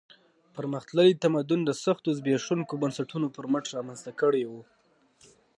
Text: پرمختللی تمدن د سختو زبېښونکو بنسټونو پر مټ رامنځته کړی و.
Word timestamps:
پرمختللی 0.55 1.19
تمدن 1.23 1.59
د 1.65 1.71
سختو 1.83 2.09
زبېښونکو 2.17 2.73
بنسټونو 2.81 3.27
پر 3.35 3.45
مټ 3.51 3.65
رامنځته 3.75 4.11
کړی 4.21 4.43
و. 4.49 4.53